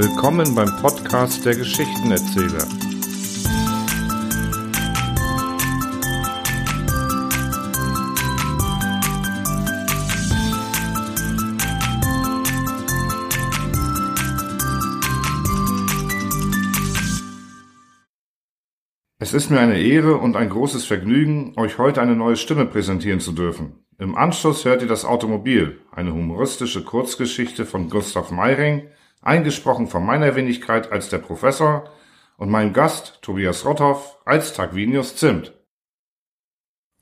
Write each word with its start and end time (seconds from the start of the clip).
Willkommen 0.00 0.54
beim 0.54 0.76
Podcast 0.80 1.44
der 1.44 1.56
Geschichtenerzähler. 1.56 2.68
Es 19.18 19.34
ist 19.34 19.50
mir 19.50 19.58
eine 19.58 19.80
Ehre 19.80 20.18
und 20.18 20.36
ein 20.36 20.48
großes 20.48 20.84
Vergnügen, 20.84 21.54
euch 21.56 21.78
heute 21.78 22.00
eine 22.00 22.14
neue 22.14 22.36
Stimme 22.36 22.66
präsentieren 22.66 23.18
zu 23.18 23.32
dürfen. 23.32 23.84
Im 23.98 24.14
Anschluss 24.14 24.64
hört 24.64 24.82
ihr 24.82 24.86
das 24.88 25.04
Automobil, 25.04 25.80
eine 25.90 26.14
humoristische 26.14 26.84
Kurzgeschichte 26.84 27.66
von 27.66 27.90
Gustav 27.90 28.30
Meiring, 28.30 28.86
eingesprochen 29.22 29.86
von 29.86 30.04
meiner 30.04 30.34
Wenigkeit 30.36 30.92
als 30.92 31.08
der 31.08 31.18
Professor 31.18 31.90
und 32.36 32.50
meinem 32.50 32.72
Gast 32.72 33.20
Tobias 33.22 33.64
Rotthoff 33.64 34.18
als 34.24 34.54
Tagvinius 34.54 35.16
Zimt. 35.16 35.52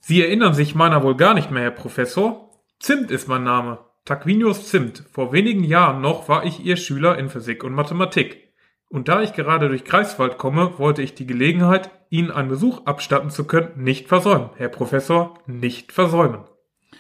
Sie 0.01 0.23
erinnern 0.23 0.55
sich 0.55 0.75
meiner 0.75 1.03
wohl 1.03 1.17
gar 1.17 1.35
nicht 1.35 1.51
mehr, 1.51 1.65
Herr 1.65 1.71
Professor? 1.71 2.51
Zimt 2.79 3.11
ist 3.11 3.29
mein 3.29 3.45
Name. 3.45 3.79
Tagvinius 4.05 4.69
Zimt. 4.69 5.05
Vor 5.11 5.33
wenigen 5.33 5.65
Jahren 5.65 6.01
noch 6.01 6.29
war 6.29 6.45
ich 6.45 6.65
Ihr 6.65 6.77
Schüler 6.77 7.19
in 7.19 7.29
Physik 7.29 7.65
und 7.65 7.75
Mathematik. 7.75 8.55
Und 8.89 9.09
da 9.09 9.23
ich 9.23 9.33
gerade 9.33 9.69
durch 9.69 9.85
Greifswald 9.85 10.39
komme, 10.39 10.79
wollte 10.79 11.03
ich 11.03 11.15
die 11.15 11.27
Gelegenheit, 11.27 11.91
Ihnen 12.09 12.31
einen 12.31 12.49
Besuch 12.49 12.87
abstatten 12.87 13.31
zu 13.31 13.47
können, 13.47 13.83
nicht 13.83 14.07
versäumen. 14.07 14.51
Herr 14.57 14.69
Professor, 14.69 15.35
nicht 15.47 15.91
versäumen. 15.91 16.45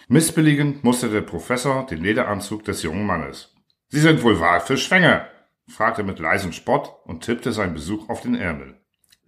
Missbilligend 0.09 0.83
musste 0.83 1.09
der 1.09 1.20
Professor 1.20 1.87
den 1.87 2.03
Lederanzug 2.03 2.64
des 2.64 2.83
jungen 2.83 3.06
Mannes. 3.06 3.55
Sie 3.88 4.00
sind 4.00 4.22
wohl 4.22 4.40
wahr 4.40 4.60
für 4.60 4.76
Schwänger? 4.76 5.26
fragte 5.69 6.02
mit 6.02 6.19
leisem 6.19 6.52
Spott 6.52 6.92
und 7.05 7.24
tippte 7.24 7.52
seinen 7.52 7.74
Besuch 7.74 8.08
auf 8.08 8.20
den 8.20 8.34
Ärmel. 8.34 8.74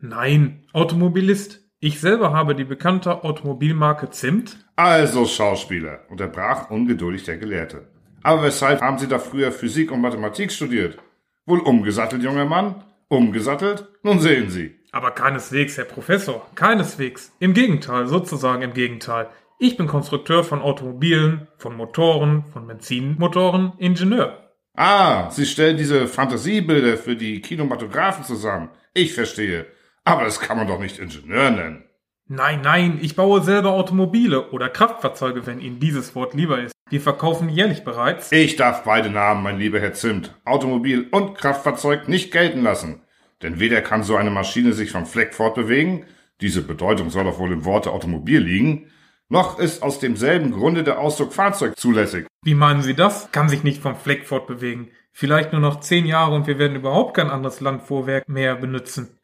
Nein, 0.01 0.65
Automobilist. 0.73 1.61
Ich 1.81 2.01
selber 2.01 2.33
habe 2.33 2.55
die 2.55 2.65
bekannte 2.65 3.25
Automobilmarke 3.25 4.11
Zimt. 4.11 4.57
Also 4.77 5.27
Schauspieler, 5.27 6.01
unterbrach 6.09 6.71
ungeduldig 6.71 7.25
der 7.25 7.39
Gelehrte. 7.39 7.89
Aber 8.23 8.43
weshalb 8.43 8.81
haben 8.81 8.99
Sie 8.99 9.07
da 9.07 9.19
früher 9.19 9.53
Physik 9.53 9.93
und 9.93 10.01
Mathematik 10.01 10.51
studiert? 10.51 10.99
Wohl 11.47 11.61
umgesattelt, 11.61 12.23
junger 12.23 12.45
Mann? 12.47 12.85
Umgesattelt? 13.09 13.89
Nun 14.03 14.21
sehen 14.21 14.51
Sie. 14.51 14.77
Aber 14.91 15.13
keineswegs, 15.13 15.77
Herr 15.77 15.85
Professor, 15.85 16.47
keineswegs. 16.55 17.33
Im 17.39 17.55
Gegenteil, 17.55 18.07
sozusagen 18.07 18.63
im 18.63 18.75
Gegenteil. 18.75 19.29
Ich 19.59 19.77
bin 19.77 19.87
Konstrukteur 19.87 20.45
von 20.45 20.63
Automobilen, 20.63 21.49
von 21.57 21.77
Motoren, 21.77 22.45
von 22.53 22.67
Benzinmotoren, 22.67 23.73
Ingenieur. 23.79 24.48
Ah, 24.81 25.29
Sie 25.33 25.45
stellen 25.45 25.77
diese 25.77 26.07
Fantasiebilder 26.07 26.97
für 26.97 27.17
die 27.17 27.41
Kinematographen 27.41 28.23
zusammen. 28.23 28.69
Ich 28.95 29.13
verstehe. 29.13 29.67
Aber 30.05 30.23
das 30.23 30.39
kann 30.39 30.57
man 30.57 30.69
doch 30.69 30.79
nicht 30.79 31.01
Ingenieur 31.01 31.51
nennen. 31.51 31.85
Nein, 32.29 32.61
nein, 32.63 32.99
ich 33.03 33.17
baue 33.17 33.43
selber 33.43 33.73
Automobile 33.73 34.53
oder 34.53 34.69
Kraftfahrzeuge, 34.69 35.47
wenn 35.49 35.61
Ihnen 35.61 35.81
dieses 35.81 36.15
Wort 36.15 36.33
lieber 36.35 36.63
ist. 36.63 36.71
Wir 36.91 37.01
verkaufen 37.01 37.49
jährlich 37.49 37.83
bereits. 37.83 38.31
Ich 38.31 38.55
darf 38.55 38.85
beide 38.85 39.11
Namen, 39.11 39.43
mein 39.43 39.59
lieber 39.59 39.81
Herr 39.81 39.95
Zimt, 39.95 40.33
Automobil 40.45 41.09
und 41.11 41.35
Kraftfahrzeug 41.37 42.07
nicht 42.07 42.31
gelten 42.31 42.63
lassen. 42.63 43.03
Denn 43.43 43.59
weder 43.59 43.83
kann 43.83 44.05
so 44.05 44.15
eine 44.15 44.31
Maschine 44.31 44.75
sich 44.75 44.93
vom 44.93 45.07
Fleck 45.07 45.35
fortbewegen, 45.35 46.05
diese 46.41 46.63
Bedeutung 46.63 47.11
soll 47.11 47.25
doch 47.25 47.41
wohl 47.41 47.51
im 47.51 47.65
Worte 47.65 47.91
Automobil 47.91 48.39
liegen, 48.39 48.93
noch 49.29 49.59
ist 49.59 49.83
aus 49.83 49.99
demselben 49.99 50.53
Grunde 50.53 50.85
der 50.85 51.01
Ausdruck 51.01 51.33
Fahrzeug 51.33 51.79
zulässig. 51.79 52.27
Wie 52.43 52.55
meinen 52.55 52.83
Sie 52.83 52.95
das? 52.95 53.31
Kann 53.33 53.49
sich 53.49 53.63
nicht 53.63 53.83
vom 53.83 53.97
Fleck 53.97 54.27
fortbewegen. 54.27 54.91
Vielleicht 55.13 55.53
nur 55.53 55.61
noch 55.61 55.81
zehn 55.81 56.07
Jahre 56.07 56.35
und 56.35 56.47
wir 56.47 56.59
werden 56.59 56.77
überhaupt 56.77 57.17
kein 57.17 57.31
anderes 57.31 57.61
Landfuhrwerk 57.61 58.29
mehr 58.29 58.57
benutzen. 58.57 59.19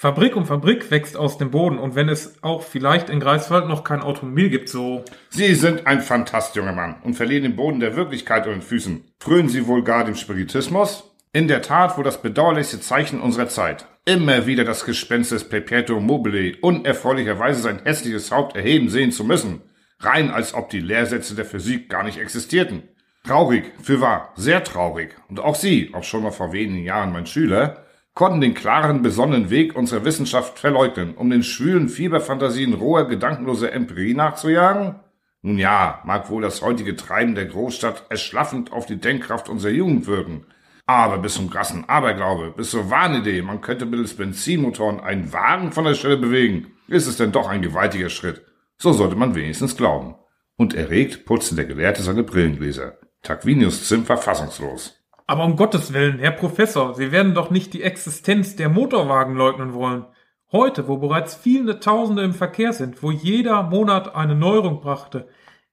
Fabrik 0.00 0.36
um 0.36 0.46
Fabrik 0.46 0.92
wächst 0.92 1.16
aus 1.16 1.38
dem 1.38 1.50
Boden 1.50 1.76
und 1.76 1.96
wenn 1.96 2.08
es 2.08 2.40
auch 2.44 2.62
vielleicht 2.62 3.10
in 3.10 3.18
Greifswald 3.18 3.66
noch 3.66 3.82
kein 3.82 4.00
Automobil 4.00 4.48
gibt, 4.48 4.68
so. 4.68 5.04
Sie 5.30 5.56
sind 5.56 5.88
ein 5.88 6.02
Fantast, 6.02 6.54
junger 6.54 6.72
Mann, 6.72 7.02
und 7.02 7.14
verlieren 7.14 7.42
den 7.42 7.56
Boden 7.56 7.80
der 7.80 7.96
Wirklichkeit 7.96 8.46
unter 8.46 8.60
den 8.60 8.62
Füßen. 8.62 9.02
Frönen 9.18 9.48
Sie 9.48 9.66
wohl 9.66 9.82
gar 9.82 10.04
dem 10.04 10.14
Spiritismus? 10.14 11.10
In 11.32 11.48
der 11.48 11.62
Tat 11.62 11.98
wohl 11.98 12.04
das 12.04 12.22
bedauerlichste 12.22 12.78
Zeichen 12.78 13.20
unserer 13.20 13.48
Zeit. 13.48 13.86
Immer 14.08 14.46
wieder 14.46 14.64
das 14.64 14.86
Gespenst 14.86 15.32
des 15.32 15.46
Perpetuum 15.46 16.06
mobile, 16.06 16.56
unerfreulicherweise 16.62 17.60
sein 17.60 17.82
hässliches 17.84 18.32
Haupt 18.32 18.56
erheben 18.56 18.88
sehen 18.88 19.12
zu 19.12 19.22
müssen. 19.22 19.60
Rein 20.00 20.30
als 20.30 20.54
ob 20.54 20.70
die 20.70 20.80
Lehrsätze 20.80 21.34
der 21.34 21.44
Physik 21.44 21.90
gar 21.90 22.04
nicht 22.04 22.16
existierten. 22.16 22.84
Traurig, 23.24 23.70
für 23.82 24.00
wahr, 24.00 24.32
sehr 24.34 24.64
traurig. 24.64 25.14
Und 25.28 25.40
auch 25.40 25.54
Sie, 25.54 25.90
auch 25.92 26.04
schon 26.04 26.22
noch 26.22 26.32
vor 26.32 26.54
wenigen 26.54 26.86
Jahren 26.86 27.12
mein 27.12 27.26
Schüler, 27.26 27.84
konnten 28.14 28.40
den 28.40 28.54
klaren, 28.54 29.02
besonnenen 29.02 29.50
Weg 29.50 29.76
unserer 29.76 30.06
Wissenschaft 30.06 30.58
verleugnen, 30.58 31.14
um 31.14 31.28
den 31.28 31.42
schwülen 31.42 31.90
Fieberfantasien 31.90 32.72
roher, 32.72 33.08
gedankenloser 33.08 33.74
Empirie 33.74 34.14
nachzujagen? 34.14 34.94
Nun 35.42 35.58
ja, 35.58 36.00
mag 36.06 36.30
wohl 36.30 36.40
das 36.40 36.62
heutige 36.62 36.96
Treiben 36.96 37.34
der 37.34 37.44
Großstadt 37.44 38.06
erschlaffend 38.08 38.72
auf 38.72 38.86
die 38.86 39.00
Denkkraft 39.00 39.50
unserer 39.50 39.72
Jugend 39.72 40.06
wirken. 40.06 40.46
Aber 40.88 41.18
bis 41.18 41.34
zum 41.34 41.50
krassen 41.50 41.86
Aberglaube, 41.86 42.50
bis 42.56 42.70
zur 42.70 42.88
Wahnidee, 42.88 43.42
man 43.42 43.60
könnte 43.60 43.84
mittels 43.84 44.14
Benzinmotoren 44.14 45.00
einen 45.00 45.34
Wagen 45.34 45.70
von 45.70 45.84
der 45.84 45.92
Stelle 45.92 46.16
bewegen, 46.16 46.72
ist 46.88 47.06
es 47.06 47.18
denn 47.18 47.30
doch 47.30 47.46
ein 47.46 47.60
gewaltiger 47.60 48.08
Schritt. 48.08 48.46
So 48.78 48.94
sollte 48.94 49.14
man 49.14 49.34
wenigstens 49.34 49.76
glauben. 49.76 50.14
Und 50.56 50.72
erregt 50.72 51.26
putzte 51.26 51.56
der 51.56 51.66
Gelehrte 51.66 52.02
seine 52.02 52.22
Brillengläser. 52.22 52.96
Tagvinius 53.22 53.86
Zimt 53.86 54.08
war 54.08 54.16
fassungslos. 54.16 54.98
Aber 55.26 55.44
um 55.44 55.56
Gottes 55.56 55.92
Willen, 55.92 56.20
Herr 56.20 56.30
Professor, 56.30 56.94
Sie 56.94 57.12
werden 57.12 57.34
doch 57.34 57.50
nicht 57.50 57.74
die 57.74 57.82
Existenz 57.82 58.56
der 58.56 58.70
Motorwagen 58.70 59.36
leugnen 59.36 59.74
wollen. 59.74 60.06
Heute, 60.52 60.88
wo 60.88 60.96
bereits 60.96 61.34
viele 61.34 61.80
Tausende 61.80 62.22
im 62.22 62.32
Verkehr 62.32 62.72
sind, 62.72 63.02
wo 63.02 63.10
jeder 63.10 63.62
Monat 63.62 64.14
eine 64.14 64.34
Neuerung 64.34 64.80
brachte. 64.80 65.28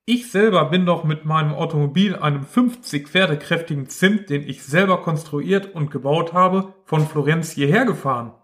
Ich 0.08 0.30
selber 0.30 0.66
bin 0.66 0.86
doch 0.86 1.04
mit 1.04 1.26
meinem 1.26 1.56
Automobil, 1.56 2.16
einem 2.16 2.46
50 2.46 3.08
Pferdekräftigen 3.08 3.90
Zimt, 3.90 4.30
den 4.30 4.48
ich 4.48 4.62
selber 4.62 5.02
konstruiert 5.02 5.74
und 5.74 5.90
gebaut 5.90 6.32
habe, 6.32 6.76
von 6.84 7.08
Florenz 7.08 7.50
hierher 7.50 7.86
gefahren. 7.86 8.36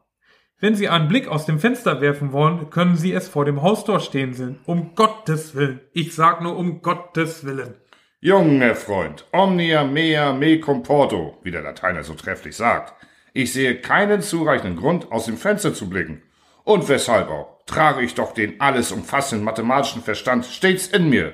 Wenn 0.60 0.74
Sie 0.74 0.90
einen 0.90 1.08
Blick 1.08 1.28
aus 1.28 1.46
dem 1.46 1.60
Fenster 1.60 2.02
werfen 2.02 2.32
wollen, 2.32 2.72
können 2.72 2.96
Sie 2.96 3.14
es 3.14 3.30
vor 3.30 3.46
dem 3.46 3.62
Haustor 3.62 4.00
stehen 4.00 4.34
sehen. 4.34 4.60
Um 4.66 4.96
Gottes 4.96 5.54
Willen. 5.54 5.82
Ich 5.94 6.16
sag 6.16 6.42
nur 6.42 6.58
um 6.58 6.82
Gottes 6.82 7.46
Willen. 7.46 7.76
Junger 8.22 8.74
Freund, 8.74 9.26
omnia 9.32 9.84
mea 9.84 10.34
me 10.34 10.60
comporto, 10.60 11.38
wie 11.44 11.52
der 11.52 11.62
Lateiner 11.62 12.04
so 12.04 12.16
trefflich 12.16 12.56
sagt. 12.56 12.96
Ich 13.34 13.54
sehe 13.54 13.76
keinen 13.76 14.24
zureichenden 14.24 14.78
Grund, 14.78 15.12
aus 15.12 15.26
dem 15.26 15.38
Fenster 15.38 15.76
zu 15.76 15.88
blicken. 15.88 16.24
Und 16.64 16.90
weshalb 16.90 17.30
auch? 17.30 17.60
Trage 17.68 18.02
ich 18.02 18.16
doch 18.16 18.34
den 18.34 18.60
alles 18.60 18.92
umfassenden 18.92 19.46
mathematischen 19.46 20.02
Verstand 20.02 20.46
stets 20.48 20.88
in 20.88 21.10
mir, 21.12 21.34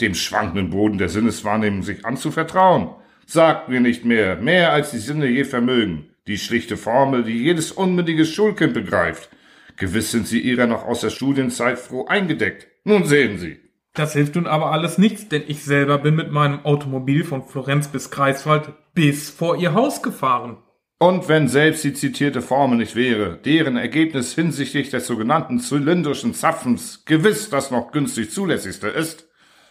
dem 0.00 0.14
schwankenden 0.14 0.70
Boden 0.70 0.98
der 0.98 1.08
Sinneswahrnehmung 1.08 1.82
sich 1.82 2.04
anzuvertrauen. 2.04 2.90
Sagt 3.26 3.68
mir 3.68 3.80
nicht 3.80 4.04
mehr, 4.04 4.36
mehr 4.36 4.72
als 4.72 4.90
die 4.90 4.98
Sinne 4.98 5.26
je 5.26 5.44
vermögen, 5.44 6.10
die 6.26 6.38
schlichte 6.38 6.76
Formel, 6.76 7.24
die 7.24 7.42
jedes 7.42 7.72
unmündige 7.72 8.24
Schulkind 8.24 8.74
begreift. 8.74 9.30
Gewiss 9.76 10.10
sind 10.10 10.26
Sie 10.26 10.40
ihrer 10.40 10.66
noch 10.66 10.84
aus 10.84 11.00
der 11.00 11.10
Studienzeit 11.10 11.78
froh 11.78 12.06
eingedeckt. 12.06 12.68
Nun 12.84 13.04
sehen 13.04 13.38
Sie. 13.38 13.58
Das 13.94 14.12
hilft 14.12 14.34
nun 14.34 14.46
aber 14.46 14.72
alles 14.72 14.98
nichts, 14.98 15.28
denn 15.28 15.42
ich 15.46 15.62
selber 15.62 15.98
bin 15.98 16.16
mit 16.16 16.30
meinem 16.32 16.64
Automobil 16.64 17.24
von 17.24 17.44
Florenz 17.44 17.88
bis 17.88 18.10
Greifswald 18.10 18.72
bis 18.92 19.30
vor 19.30 19.56
ihr 19.56 19.72
Haus 19.74 20.02
gefahren. 20.02 20.58
Und 20.98 21.28
wenn 21.28 21.48
selbst 21.48 21.84
die 21.84 21.92
zitierte 21.92 22.40
Formel 22.40 22.78
nicht 22.78 22.96
wäre, 22.96 23.38
deren 23.44 23.76
Ergebnis 23.76 24.34
hinsichtlich 24.34 24.90
des 24.90 25.06
sogenannten 25.06 25.58
zylindrischen 25.58 26.34
Zapfens 26.34 27.04
gewiss 27.04 27.50
das 27.50 27.70
noch 27.70 27.92
günstig 27.92 28.30
zulässigste 28.30 28.88
ist, 28.88 29.28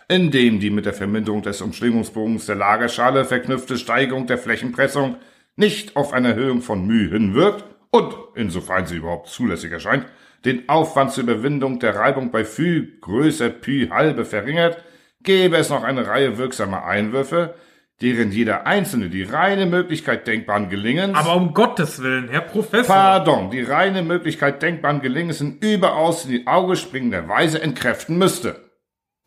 indem 0.07 0.59
die 0.59 0.69
mit 0.69 0.85
der 0.85 0.93
Verminderung 0.93 1.41
des 1.41 1.61
Umschwingungsbogens 1.61 2.45
der 2.45 2.55
Lagerschale 2.55 3.25
verknüpfte 3.25 3.77
Steigerung 3.77 4.27
der 4.27 4.37
Flächenpressung 4.37 5.17
nicht 5.55 5.95
auf 5.95 6.13
eine 6.13 6.29
Erhöhung 6.29 6.61
von 6.61 6.85
Mühe 6.85 7.09
hinwirkt 7.09 7.63
und, 7.91 8.15
insofern 8.35 8.85
sie 8.85 8.97
überhaupt 8.97 9.29
zulässig 9.29 9.71
erscheint, 9.71 10.05
den 10.45 10.67
Aufwand 10.67 11.11
zur 11.11 11.23
Überwindung 11.23 11.79
der 11.79 11.95
Reibung 11.95 12.31
bei 12.31 12.43
Phi 12.43 12.97
größer 13.01 13.49
Pi 13.49 13.89
halbe 13.91 14.25
verringert, 14.25 14.83
gäbe 15.21 15.57
es 15.57 15.69
noch 15.69 15.83
eine 15.83 16.07
Reihe 16.07 16.37
wirksamer 16.37 16.85
Einwürfe, 16.85 17.55
deren 18.01 18.31
jeder 18.31 18.67
einzelne 18.67 19.09
die 19.09 19.23
reine 19.23 19.65
Möglichkeit 19.65 20.27
denkbaren 20.27 20.69
Gelingens. 20.69 21.17
Aber 21.17 21.35
um 21.35 21.53
Gottes 21.53 22.01
Willen, 22.01 22.27
Herr 22.27 22.41
Professor. 22.41 22.93
Pardon, 22.93 23.49
die 23.49 23.61
reine 23.61 24.01
Möglichkeit 24.01 24.61
denkbaren 24.61 25.01
Gelingens 25.01 25.39
in 25.39 25.59
überaus 25.59 26.25
in 26.25 26.31
die 26.31 26.47
Auge 26.47 26.75
springender 26.75 27.29
Weise 27.29 27.61
entkräften 27.61 28.17
müsste. 28.17 28.62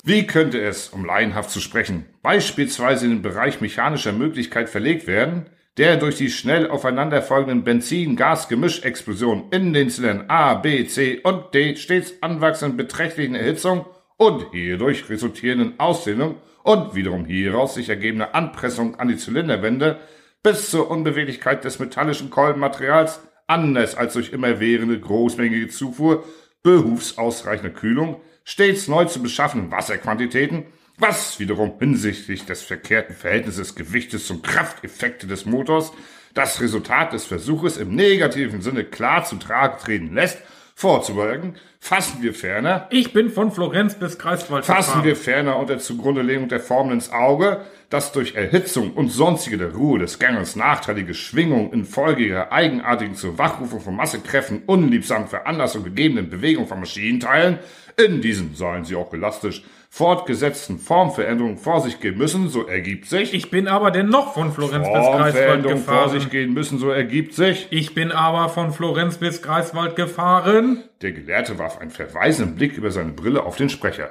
Wie 0.09 0.25
könnte 0.25 0.61
es, 0.61 0.91
um 0.91 1.05
laienhaft 1.05 1.51
zu 1.51 1.61
sprechen, 1.61 2.05
beispielsweise 2.23 3.07
in 3.07 3.11
den 3.11 3.23
Bereich 3.23 3.61
mechanischer 3.61 4.13
Möglichkeit 4.13 4.69
verlegt 4.71 5.09
werden, 5.09 5.47
der 5.79 5.97
durch 5.97 6.15
die 6.15 6.31
schnell 6.31 6.71
aufeinanderfolgenden 6.71 7.65
Benzin-Gas-Gemischexplosionen 7.65 9.47
in 9.51 9.73
den 9.73 9.91
Zylindern 9.91 10.31
A, 10.31 10.55
B, 10.55 10.87
C 10.87 11.19
und 11.25 11.53
D 11.53 11.75
stets 11.75 12.15
anwachsenden 12.21 12.77
beträchtlichen 12.77 13.35
Erhitzung 13.35 13.85
und 14.17 14.53
hierdurch 14.53 15.11
resultierenden 15.11 15.81
Ausdehnung 15.81 16.37
und 16.63 16.95
wiederum 16.95 17.25
hieraus 17.25 17.75
sich 17.75 17.89
ergebende 17.89 18.33
Anpressung 18.33 19.01
an 19.01 19.09
die 19.09 19.17
Zylinderwände 19.17 19.99
bis 20.41 20.71
zur 20.71 20.89
Unbeweglichkeit 20.89 21.65
des 21.65 21.81
metallischen 21.81 22.31
Kolbenmaterials, 22.31 23.23
anders 23.49 23.97
als 23.97 24.13
durch 24.13 24.33
immerwährende 24.33 25.01
großmängige 25.01 25.67
Zufuhr, 25.67 26.23
behufsausreichende 26.63 27.73
Kühlung, 27.73 28.21
stets 28.47 28.87
neu 28.89 29.05
zu 29.05 29.21
beschaffenden 29.21 29.71
Wasserquantitäten, 29.71 30.65
was 30.99 31.39
wiederum 31.39 31.75
hinsichtlich 31.79 32.47
des 32.47 32.63
verkehrten 32.63 33.15
Verhältnisses 33.15 33.75
Gewichtes 33.75 34.27
zum 34.27 34.41
Krafteffekte 34.41 35.27
des 35.27 35.45
Motors 35.45 35.93
das 36.33 36.61
Resultat 36.61 37.13
des 37.13 37.27
Versuches 37.27 37.77
im 37.77 37.95
negativen 37.95 38.63
Sinne 38.63 38.85
klar 38.85 39.25
zu 39.25 39.37
Trage 39.37 39.79
treten 39.79 40.15
lässt, 40.15 40.39
vorzubeugen, 40.77 41.57
fassen 41.81 42.23
wir 42.23 42.35
ferner, 42.35 42.87
Ich 42.91 43.15
bin 43.15 43.31
von 43.31 43.51
Florenz 43.51 43.95
bis 43.95 44.19
Greifswald 44.19 44.67
fassen 44.67 44.89
gefahren. 44.89 45.05
wir 45.07 45.17
ferner 45.17 45.59
unter 45.59 45.79
Zugrundelegung 45.79 46.49
der 46.49 46.61
Formel 46.61 46.93
ins 46.93 47.11
Auge, 47.11 47.63
dass 47.89 48.13
durch 48.13 48.35
Erhitzung 48.35 48.93
und 48.93 49.09
sonstige 49.09 49.57
der 49.57 49.75
Ruhe 49.75 49.99
des 49.99 50.19
Ganges 50.19 50.55
nachteilige 50.55 51.15
Schwingung 51.15 51.73
infolge 51.73 52.27
ihrer 52.27 52.53
eigenartigen 52.53 53.15
zur 53.15 53.39
Wachrufung 53.39 53.81
von 53.81 53.97
Massekräften 53.97 54.65
unliebsamen 54.67 55.29
Veranlassung 55.29 55.83
gegebenen 55.83 56.29
Bewegung 56.29 56.67
von 56.67 56.81
Maschinenteilen 56.81 57.59
in 57.97 58.21
diesen, 58.21 58.55
seien 58.55 58.85
sie 58.85 58.97
auch 58.97 59.15
elastisch, 59.15 59.63
fortgesetzten 59.97 60.79
Formveränderungen 60.79 61.57
vor 61.57 61.81
sich 61.81 62.01
gehen 62.01 62.19
müssen, 62.19 62.51
so 62.51 62.67
ergibt 62.67 63.07
sich, 63.07 63.33
Ich 63.33 63.51
bin 63.51 63.67
aber 63.67 63.91
dennoch 63.91 64.35
von 64.35 64.53
Florenz 64.53 64.87
bis 64.87 64.93
Greifswald 64.93 65.67
gefahren. 65.67 66.31
gehen 66.31 66.53
müssen, 66.53 66.79
so 66.79 66.91
ergibt 66.91 67.33
sich, 67.33 67.69
Ich 67.71 67.95
bin 67.95 68.13
aber 68.13 68.51
von 68.51 68.73
Florenz 68.73 69.17
bis 69.17 69.41
Greifswald 69.41 69.97
gefahren. 69.97 70.85
Der 71.01 71.13
Gelehrte 71.13 71.59
warf 71.59 71.79
einen 71.79 71.91
verweisenden 71.91 72.57
Blick 72.57 72.77
über 72.77 72.91
seine 72.91 73.13
Brille 73.13 73.45
auf 73.45 73.57
den 73.57 73.71
Sprecher. 73.71 74.11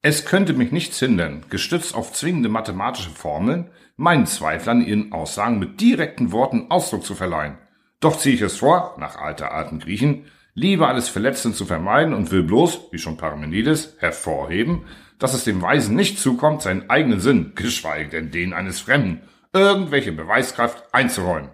Es 0.00 0.24
könnte 0.24 0.54
mich 0.54 0.72
nichts 0.72 0.98
hindern, 0.98 1.44
gestützt 1.50 1.94
auf 1.94 2.14
zwingende 2.14 2.48
mathematische 2.48 3.10
Formeln, 3.10 3.70
meinen 3.96 4.24
Zweiflern 4.24 4.80
ihren 4.80 5.12
Aussagen 5.12 5.58
mit 5.58 5.82
direkten 5.82 6.32
Worten 6.32 6.70
Ausdruck 6.70 7.04
zu 7.04 7.14
verleihen. 7.14 7.58
Doch 8.00 8.16
ziehe 8.16 8.36
ich 8.36 8.40
es 8.40 8.56
vor, 8.56 8.96
nach 8.98 9.16
alter 9.16 9.52
alten 9.52 9.80
Griechen, 9.80 10.24
lieber 10.58 10.88
alles 10.88 11.08
Verletzten 11.08 11.54
zu 11.54 11.64
vermeiden 11.64 12.12
und 12.12 12.32
will 12.32 12.42
bloß, 12.42 12.88
wie 12.90 12.98
schon 12.98 13.16
Parmenides, 13.16 13.94
hervorheben, 13.98 14.84
dass 15.18 15.32
es 15.32 15.44
dem 15.44 15.62
Weisen 15.62 15.94
nicht 15.94 16.18
zukommt, 16.18 16.62
seinen 16.62 16.90
eigenen 16.90 17.20
Sinn, 17.20 17.52
geschweige 17.54 18.10
denn 18.10 18.30
den 18.30 18.52
eines 18.52 18.80
Fremden, 18.80 19.22
irgendwelche 19.52 20.12
Beweiskraft 20.12 20.82
einzuräumen. 20.92 21.50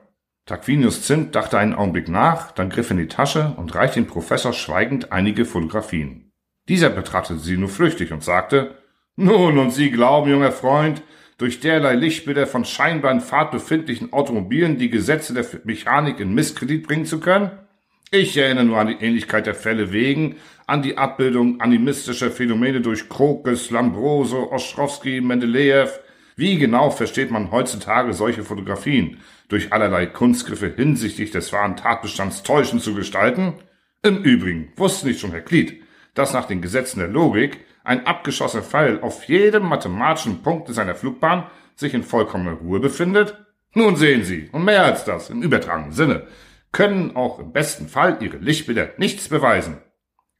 Tarquinius 0.47 1.03
Zimt 1.03 1.35
dachte 1.35 1.59
einen 1.59 1.75
Augenblick 1.75 2.09
nach, 2.09 2.53
dann 2.53 2.71
griff 2.71 2.91
in 2.91 2.97
die 2.97 3.09
Tasche 3.09 3.55
und 3.57 3.75
reichte 3.75 4.01
dem 4.01 4.07
Professor 4.07 4.53
schweigend 4.53 5.13
einige 5.13 5.45
Fotografien. 5.45 6.33
Dieser 6.69 6.89
betrachtete 6.89 7.41
sie 7.41 7.57
nur 7.57 7.69
flüchtig 7.69 8.13
und 8.13 8.25
sagte, 8.25 8.75
Nun, 9.17 9.59
und 9.59 9.71
Sie 9.71 9.91
glauben, 9.91 10.31
junger 10.31 10.53
Freund, 10.53 11.03
durch 11.37 11.61
derlei 11.61 11.95
Lichtbilder 11.95 12.47
von 12.47 12.65
scheinbar 12.65 13.13
in 13.13 13.21
Fahrt 13.21 13.53
befindlichen 13.53 14.13
Automobilen 14.13 14.79
die 14.79 14.91
Gesetze 14.91 15.35
der 15.35 15.47
Mechanik 15.65 16.21
in 16.21 16.35
Misskredit 16.35 16.87
bringen 16.87 17.07
zu 17.07 17.21
können? 17.21 17.51
Ich 18.11 18.37
erinnere 18.37 18.65
nur 18.65 18.79
an 18.79 18.89
die 18.89 19.05
Ähnlichkeit 19.05 19.47
der 19.47 19.55
Fälle 19.55 19.93
wegen, 19.93 20.37
an 20.67 20.83
die 20.83 20.99
Abbildung 20.99 21.61
animistischer 21.61 22.31
Phänomene 22.31 22.81
durch 22.81 23.09
Krokes, 23.09 23.71
Lambrose, 23.71 24.51
Ostrowski, 24.51 25.21
Mendeleev. 25.21 25.99
Wie 26.37 26.59
genau 26.59 26.91
versteht 26.91 27.31
man 27.31 27.51
heutzutage 27.51 28.13
solche 28.13 28.45
Fotografien? 28.45 29.19
Durch 29.49 29.73
allerlei 29.73 30.07
Kunstgriffe 30.07 30.73
hinsichtlich 30.75 31.31
des 31.31 31.53
wahren 31.53 31.77
Tatbestands 31.77 32.43
täuschend 32.43 32.83
zu 32.83 32.95
gestalten? 32.95 33.55
Im 34.03 34.23
Übrigen 34.23 34.73
wusste 34.77 35.07
nicht 35.07 35.21
schon 35.21 35.33
Herr 35.33 35.41
Kliet, 35.41 35.83
dass 36.15 36.33
nach 36.33 36.47
den 36.47 36.63
Gesetzen 36.63 37.01
der 37.01 37.09
Logik 37.09 37.59
ein 37.85 38.07
abgeschossener 38.07 38.63
Pfeil 38.63 39.01
auf 39.01 39.25
jedem 39.25 39.69
mathematischen 39.69 40.43
Punkt 40.43 40.69
seiner 40.69 40.95
Flugbahn 40.95 41.47
sich 41.77 41.95
in 41.95 42.03
vollkommener 42.03 42.53
Ruhe 42.53 42.81
befindet? 42.81 43.39
Nun 43.75 43.97
sehen 43.97 44.25
Sie, 44.25 44.49
und 44.53 44.65
mehr 44.65 44.85
als 44.85 45.05
das, 45.05 45.31
im 45.31 45.43
übertragenen 45.43 45.93
Sinne, 45.93 46.27
können 46.75 47.17
auch 47.17 47.39
im 47.39 47.53
besten 47.53 47.89
Fall 47.89 48.19
Ihre 48.21 48.37
Lichtbilder 48.37 48.91
nichts 48.99 49.29
beweisen. 49.29 49.79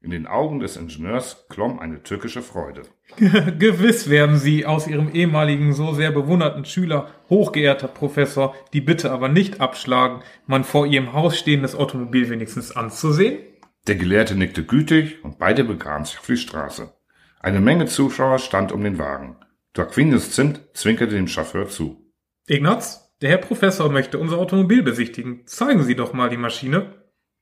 In 0.03 0.11
den 0.11 0.27
Augen 0.27 0.61
des 0.61 0.77
Ingenieurs 0.77 1.47
klomm 1.49 1.79
eine 1.79 2.03
tückische 2.03 2.43
Freude. 2.43 2.83
Gewiss 3.17 4.11
werden 4.11 4.37
Sie 4.37 4.67
aus 4.67 4.87
Ihrem 4.87 5.09
ehemaligen 5.15 5.73
so 5.73 5.95
sehr 5.95 6.11
bewunderten 6.11 6.67
Schüler, 6.67 7.09
hochgeehrter 7.31 7.89
Professor, 7.89 8.55
die 8.75 8.83
Bitte 8.83 9.13
aber 9.13 9.31
nicht 9.31 9.63
abschlagen, 9.63 10.23
mein 10.47 10.65
vor 10.65 10.87
Ihrem 10.87 11.15
Haus 11.15 11.39
stehendes 11.39 11.75
Automobil 11.75 12.29
wenigstens 12.29 12.77
anzusehen? 12.77 13.39
Der 13.87 13.95
Gelehrte 13.95 14.35
nickte 14.35 14.65
gütig 14.65 15.25
und 15.25 15.39
beide 15.39 15.65
begaben 15.65 16.05
sich 16.05 16.19
auf 16.19 16.27
die 16.27 16.37
Straße. 16.37 16.93
Eine 17.41 17.61
Menge 17.61 17.87
Zuschauer 17.87 18.41
stand 18.41 18.73
um 18.73 18.83
den 18.83 18.99
Wagen. 18.99 19.37
Tarquinius 19.73 20.33
Zimt 20.33 20.61
zwinkerte 20.75 21.15
dem 21.15 21.29
Chauffeur 21.29 21.69
zu. 21.69 22.13
Ignaz, 22.47 23.04
der 23.23 23.31
Herr 23.31 23.39
Professor 23.39 23.91
möchte 23.91 24.19
unser 24.19 24.39
Automobil 24.39 24.83
besichtigen. 24.83 25.47
Zeigen 25.47 25.83
Sie 25.85 25.97
doch 25.97 26.13
mal 26.13 26.29
die 26.29 26.37
Maschine. 26.37 26.93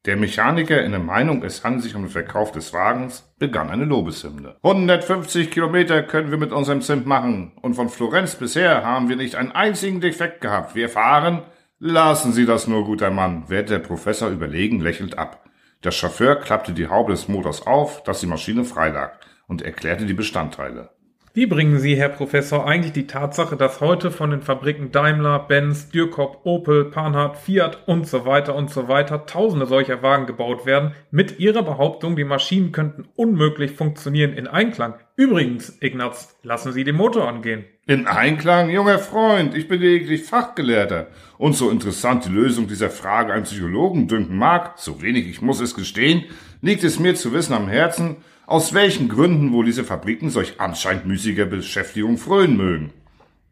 Der 0.04 0.16
Mechaniker 0.16 0.82
in 0.82 0.90
der 0.90 1.00
Meinung, 1.00 1.44
es 1.44 1.62
handelt 1.62 1.84
sich 1.84 1.94
um 1.94 2.02
den 2.02 2.10
Verkauf 2.10 2.50
des 2.50 2.72
Wagens, 2.72 3.32
begann 3.38 3.70
eine 3.70 3.84
Lobeshymne. 3.84 4.56
150 4.62 5.50
Kilometer 5.50 6.02
können 6.02 6.32
wir 6.32 6.38
mit 6.38 6.52
unserem 6.52 6.82
Zimt 6.82 7.06
machen. 7.06 7.52
Und 7.62 7.74
von 7.74 7.88
Florenz 7.88 8.34
bisher 8.34 8.84
haben 8.84 9.08
wir 9.08 9.16
nicht 9.16 9.36
einen 9.36 9.52
einzigen 9.52 10.00
Defekt 10.00 10.40
gehabt. 10.40 10.74
Wir 10.74 10.88
fahren. 10.88 11.42
Lassen 11.78 12.32
Sie 12.32 12.46
das 12.46 12.68
nur, 12.68 12.84
guter 12.84 13.10
Mann, 13.10 13.48
wehrte 13.48 13.75
der 13.75 13.78
Professor 13.80 14.28
überlegen 14.28 14.80
lächelnd 14.80 15.18
ab. 15.18 15.48
Der 15.82 15.90
Chauffeur 15.90 16.36
klappte 16.36 16.72
die 16.72 16.86
Haube 16.86 17.10
des 17.10 17.26
Motors 17.26 17.66
auf, 17.66 18.04
dass 18.04 18.20
die 18.20 18.28
Maschine 18.28 18.64
freilag, 18.64 19.18
und 19.48 19.62
erklärte 19.62 20.06
die 20.06 20.14
Bestandteile. 20.14 20.90
Wie 21.34 21.46
bringen 21.46 21.79
Sie, 21.79 21.96
Herr 21.96 22.11
Professor, 22.11 22.67
eigentlich 22.67 22.93
die 22.93 23.06
Tatsache, 23.06 23.56
dass 23.56 23.81
heute 23.81 24.11
von 24.11 24.32
den 24.32 24.43
Fabriken 24.43 24.93
Daimler, 24.93 25.38
Benz, 25.38 25.88
Dürkop, 25.88 26.40
Opel, 26.44 26.84
Panhard, 26.84 27.38
Fiat 27.38 27.88
und 27.88 28.06
so 28.06 28.26
weiter 28.26 28.55
und 28.55 28.70
so 28.70 28.87
weiter 28.87 29.25
tausende 29.25 29.64
solcher 29.64 30.02
Wagen 30.02 30.26
gebaut 30.26 30.67
werden, 30.67 30.93
mit 31.11 31.38
Ihrer 31.38 31.62
Behauptung, 31.62 32.17
die 32.17 32.25
Maschinen 32.25 32.70
könnten 32.70 33.08
unmöglich 33.17 33.70
funktionieren 33.73 34.34
in 34.34 34.46
Einklang? 34.46 34.96
Übrigens, 35.17 35.79
Ignaz, 35.81 36.37
lassen 36.43 36.73
Sie 36.73 36.84
den 36.84 36.96
Motor 36.96 37.26
angehen. 37.26 37.64
In 37.87 38.06
Einklang, 38.06 38.69
junger 38.69 38.99
Freund, 38.99 39.55
ich 39.55 39.69
bin 39.69 39.81
lediglich 39.81 40.25
Fachgelehrter. 40.25 41.06
Und 41.38 41.56
so 41.56 41.70
interessant 41.70 42.26
die 42.26 42.31
Lösung 42.31 42.69
dieser 42.69 42.90
Frage 42.90 43.32
einem 43.32 43.44
Psychologen 43.44 44.06
dünken 44.06 44.37
mag, 44.37 44.75
so 44.76 45.00
wenig 45.00 45.26
ich 45.28 45.40
muss 45.40 45.61
es 45.61 45.75
gestehen, 45.75 46.25
liegt 46.61 46.85
es 46.85 46.99
mir 46.99 47.14
zu 47.14 47.32
wissen 47.32 47.55
am 47.55 47.69
Herzen, 47.69 48.19
aus 48.46 48.74
welchen 48.74 49.08
Gründen 49.08 49.52
wohl 49.52 49.64
diese 49.64 49.84
Fabriken 49.84 50.30
solch 50.30 50.60
anscheinend 50.60 51.06
müßiger 51.06 51.46
Beschäftigung 51.46 52.18
frönen 52.18 52.56
mögen. 52.56 52.92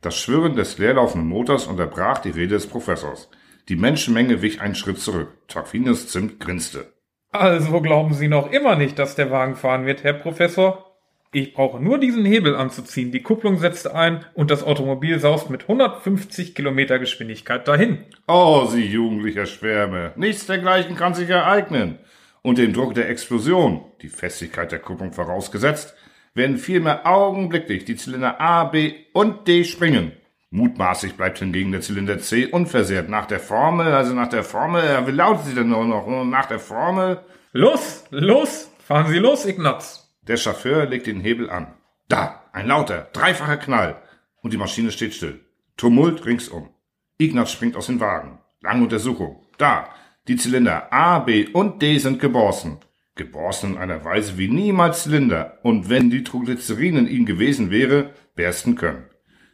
Das 0.01 0.19
Schwirren 0.19 0.57
des 0.57 0.79
leerlaufenden 0.79 1.29
Motors 1.29 1.67
unterbrach 1.67 2.19
die 2.19 2.31
Rede 2.31 2.55
des 2.55 2.67
Professors. 2.67 3.29
Die 3.69 3.77
Menschenmenge 3.77 4.43
wich 4.43 4.61
einen 4.61 4.75
Schritt 4.75 4.99
zurück. 4.99 5.29
Tarquinius 5.47 6.09
Zimt 6.09 6.41
grinste. 6.41 6.93
Also 7.33 7.81
glauben 7.81 8.15
Sie 8.15 8.29
noch 8.29 8.51
immer 8.51 8.77
nicht, 8.77 8.99
dass 8.99 9.15
der 9.15 9.31
Wagen 9.31 9.55
fahren 9.55 9.87
wird, 9.87 10.03
Herr 10.03 10.15
Professor? 10.15 10.87
Ich 11.33 11.55
brauche 11.55 11.81
nur 11.81 11.99
diesen 11.99 12.25
Hebel 12.25 12.57
anzuziehen, 12.57 13.13
die 13.13 13.23
Kupplung 13.23 13.59
setzt 13.59 13.89
ein 13.89 14.25
und 14.35 14.51
das 14.51 14.65
Automobil 14.65 15.21
saust 15.21 15.49
mit 15.49 15.63
150 15.63 16.57
Kilometer 16.57 16.99
Geschwindigkeit 16.99 17.69
dahin. 17.69 18.05
Oh, 18.27 18.65
Sie 18.67 18.85
jugendlicher 18.85 19.47
Schwärme, 19.47 20.13
nichts 20.17 20.47
dergleichen 20.47 20.97
kann 20.97 21.15
sich 21.15 21.31
ereignen. 21.31 22.01
Unter 22.43 22.63
dem 22.63 22.73
Druck 22.73 22.95
der 22.95 23.09
Explosion, 23.11 23.85
die 24.01 24.09
Festigkeit 24.09 24.73
der 24.73 24.79
Kupplung 24.79 25.13
vorausgesetzt, 25.13 25.95
werden 26.35 26.59
vielmehr 26.59 27.07
augenblicklich 27.07 27.85
die 27.85 27.97
Zylinder 27.97 28.41
A, 28.41 28.65
B 28.65 28.95
und 29.13 29.47
D 29.47 29.65
springen. 29.65 30.13
Mutmaßlich 30.51 31.17
bleibt 31.17 31.39
hingegen 31.39 31.71
der 31.71 31.81
Zylinder 31.81 32.19
C 32.19 32.47
unversehrt 32.47 33.09
nach 33.09 33.27
der 33.27 33.41
Formel, 33.41 33.93
also 33.93 34.15
nach 34.15 34.29
der 34.29 34.43
Formel, 34.43 34.83
wie 35.07 35.13
lautet 35.13 35.47
sie 35.47 35.55
denn 35.55 35.69
nur 35.69 35.85
noch? 35.85 36.07
Nach 36.25 36.47
der 36.47 36.59
Formel? 36.59 37.21
Los, 37.53 38.05
los, 38.11 38.71
fahren 38.85 39.13
Sie 39.13 39.19
los, 39.19 39.45
Ignaz. 39.45 40.11
Der 40.23 40.37
Chauffeur 40.37 40.87
legt 40.87 41.07
den 41.07 41.21
Hebel 41.21 41.51
an. 41.51 41.75
Da, 42.09 42.45
ein 42.53 42.67
lauter, 42.67 43.09
dreifacher 43.13 43.59
Knall. 43.59 44.03
Und 44.43 44.53
die 44.53 44.57
Maschine 44.57 44.91
steht 44.91 45.15
still. 45.15 45.41
Tumult 45.77 46.25
ringsum. 46.25 46.71
Ignaz 47.19 47.53
springt 47.53 47.77
aus 47.77 47.87
dem 47.87 48.01
Wagen. 48.01 48.41
Lange 48.61 48.83
Untersuchung. 48.83 49.47
Da, 49.59 49.89
die 50.29 50.37
Zylinder 50.37 50.93
A, 50.93 51.19
B 51.21 51.47
und 51.47 51.81
D 51.83 51.99
sind 51.99 52.21
geborsten. 52.21 52.79
Geborsten 53.15 53.75
in 53.75 53.79
einer 53.79 54.05
Weise 54.05 54.39
wie 54.39 54.49
niemals 54.49 55.05
Zylinder 55.05 55.59
und 55.63 55.89
wenn 55.89 56.09
Nitroglycerin 56.09 56.97
in 56.97 57.09
ihnen 57.09 57.27
gewesen 57.27 57.71
wäre, 57.71 58.11
bersten 58.35 58.77
können. 58.77 59.05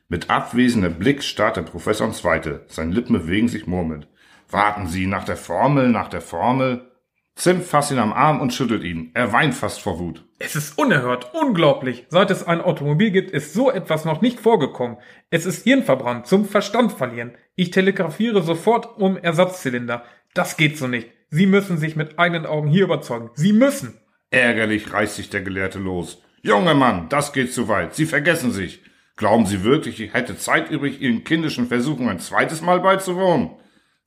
Mit 0.08 0.30
abwesender 0.30 0.90
Blick 0.90 1.22
starrt 1.22 1.56
der 1.56 1.62
Professor 1.62 2.06
ins 2.06 2.24
Weite. 2.24 2.64
Seine 2.68 2.92
Lippen 2.92 3.14
bewegen 3.14 3.48
sich 3.48 3.66
murmelnd. 3.66 4.08
Warten 4.50 4.86
Sie, 4.86 5.06
nach 5.06 5.24
der 5.24 5.36
Formel, 5.36 5.88
nach 5.88 6.08
der 6.08 6.20
Formel. 6.20 6.92
Zimt 7.34 7.64
fasst 7.64 7.90
ihn 7.90 7.98
am 7.98 8.12
Arm 8.12 8.40
und 8.40 8.54
schüttelt 8.54 8.82
ihn. 8.82 9.10
Er 9.14 9.32
weint 9.32 9.54
fast 9.54 9.80
vor 9.80 9.98
Wut. 9.98 10.24
Es 10.38 10.56
ist 10.56 10.78
unerhört, 10.78 11.34
unglaublich. 11.34 12.06
Seit 12.08 12.30
es 12.30 12.46
ein 12.46 12.60
Automobil 12.60 13.10
gibt, 13.10 13.30
ist 13.30 13.52
so 13.52 13.70
etwas 13.70 14.04
noch 14.04 14.20
nicht 14.20 14.40
vorgekommen. 14.40 14.98
Es 15.30 15.44
ist 15.44 15.64
Hirnverbrannt, 15.64 16.26
zum 16.26 16.44
Verstand 16.44 16.92
verlieren. 16.92 17.36
Ich 17.54 17.70
telegrafiere 17.70 18.42
sofort 18.42 18.98
um 18.98 19.16
Ersatzzylinder. 19.16 20.04
Das 20.36 20.58
geht 20.58 20.76
so 20.76 20.86
nicht. 20.86 21.08
Sie 21.30 21.46
müssen 21.46 21.78
sich 21.78 21.96
mit 21.96 22.18
eigenen 22.18 22.44
Augen 22.44 22.68
hier 22.68 22.84
überzeugen. 22.84 23.30
Sie 23.36 23.54
müssen. 23.54 23.94
Ärgerlich 24.30 24.92
reißt 24.92 25.16
sich 25.16 25.30
der 25.30 25.40
Gelehrte 25.40 25.78
los. 25.78 26.22
Junger 26.42 26.74
Mann, 26.74 27.08
das 27.08 27.32
geht 27.32 27.54
zu 27.54 27.68
weit. 27.68 27.94
Sie 27.94 28.04
vergessen 28.04 28.52
sich. 28.52 28.82
Glauben 29.16 29.46
Sie 29.46 29.64
wirklich, 29.64 29.98
ich 29.98 30.12
hätte 30.12 30.36
Zeit 30.36 30.70
übrig, 30.70 31.00
Ihren 31.00 31.24
kindischen 31.24 31.68
Versuchen 31.68 32.10
ein 32.10 32.20
zweites 32.20 32.60
Mal 32.60 32.80
beizuwohnen? 32.80 33.52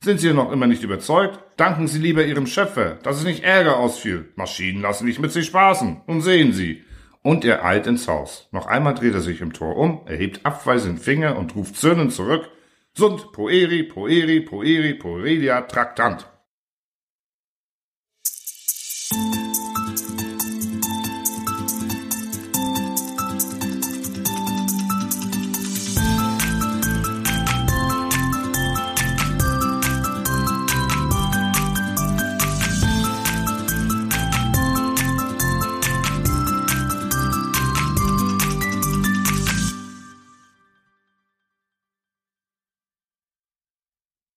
Sind 0.04 0.20
Sie 0.20 0.32
noch 0.32 0.52
immer 0.52 0.68
nicht 0.68 0.84
überzeugt? 0.84 1.40
Danken 1.56 1.88
Sie 1.88 1.98
lieber 1.98 2.24
Ihrem 2.24 2.46
Schöpfer, 2.46 3.00
dass 3.02 3.18
es 3.18 3.24
nicht 3.24 3.42
Ärger 3.42 3.78
ausfiel. 3.78 4.28
Maschinen 4.36 4.82
lassen 4.82 5.06
nicht 5.06 5.18
mit 5.18 5.32
sich 5.32 5.46
spaßen. 5.46 6.02
Und 6.06 6.20
sehen 6.20 6.52
Sie. 6.52 6.84
Und 7.22 7.44
er 7.44 7.64
eilt 7.64 7.88
ins 7.88 8.06
Haus. 8.06 8.48
Noch 8.52 8.66
einmal 8.66 8.94
dreht 8.94 9.14
er 9.14 9.20
sich 9.20 9.40
im 9.40 9.52
Tor 9.52 9.76
um, 9.76 10.06
erhebt 10.06 10.46
abweisend 10.46 11.00
Finger 11.00 11.36
und 11.36 11.56
ruft 11.56 11.74
zürnend 11.76 12.12
zurück. 12.12 12.48
Sunt 13.00 13.20
poeri, 13.32 13.84
poeri, 13.84 14.42
poeri, 14.42 14.94
poeria, 14.94 15.62
traktant. 15.62 16.29